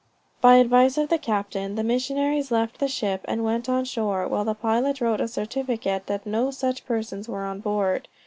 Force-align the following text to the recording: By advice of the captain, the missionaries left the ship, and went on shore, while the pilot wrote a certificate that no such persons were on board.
By 0.41 0.55
advice 0.55 0.97
of 0.97 1.09
the 1.09 1.19
captain, 1.19 1.75
the 1.75 1.83
missionaries 1.83 2.49
left 2.49 2.79
the 2.79 2.87
ship, 2.87 3.21
and 3.25 3.43
went 3.43 3.69
on 3.69 3.85
shore, 3.85 4.27
while 4.27 4.43
the 4.43 4.55
pilot 4.55 4.99
wrote 4.99 5.21
a 5.21 5.27
certificate 5.27 6.07
that 6.07 6.25
no 6.25 6.49
such 6.49 6.87
persons 6.87 7.29
were 7.29 7.45
on 7.45 7.59
board. 7.59 8.07